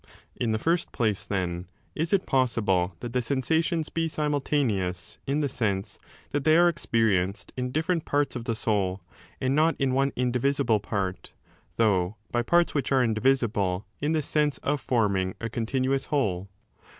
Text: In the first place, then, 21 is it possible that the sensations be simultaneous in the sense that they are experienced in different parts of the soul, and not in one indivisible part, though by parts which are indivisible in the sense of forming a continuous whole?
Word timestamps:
In 0.35 0.51
the 0.51 0.57
first 0.57 0.91
place, 0.91 1.27
then, 1.27 1.65
21 1.91 1.91
is 1.93 2.11
it 2.11 2.25
possible 2.25 2.95
that 3.01 3.13
the 3.13 3.21
sensations 3.21 3.89
be 3.89 4.07
simultaneous 4.07 5.19
in 5.27 5.41
the 5.41 5.47
sense 5.47 5.99
that 6.31 6.43
they 6.43 6.57
are 6.57 6.67
experienced 6.67 7.53
in 7.55 7.69
different 7.71 8.03
parts 8.03 8.35
of 8.35 8.45
the 8.45 8.55
soul, 8.55 9.03
and 9.39 9.53
not 9.55 9.75
in 9.77 9.93
one 9.93 10.11
indivisible 10.15 10.79
part, 10.79 11.33
though 11.75 12.15
by 12.31 12.41
parts 12.41 12.73
which 12.73 12.91
are 12.91 13.03
indivisible 13.03 13.85
in 13.99 14.13
the 14.13 14.23
sense 14.23 14.57
of 14.63 14.81
forming 14.81 15.35
a 15.39 15.49
continuous 15.51 16.05
whole? 16.05 16.49